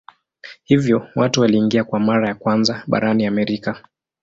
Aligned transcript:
Hivyo 0.63 1.07
watu 1.15 1.41
waliingia 1.41 1.83
kwa 1.83 1.99
mara 1.99 2.27
ya 2.27 2.35
kwanza 2.35 2.83
barani 2.87 3.25
Amerika. 3.25 3.83